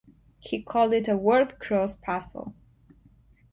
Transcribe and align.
He 0.39 0.63
called 0.63 0.93
it 0.95 1.07
a 1.07 1.15
Word-Cross 1.15 1.97
Puzzle. 1.97 2.55